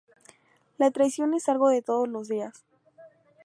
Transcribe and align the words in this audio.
La 0.79 0.89
traición 0.89 1.35
es 1.35 1.47
algo 1.47 1.69
de 1.69 1.83
todos 1.83 2.07
los 2.07 2.27
días. 2.27 2.65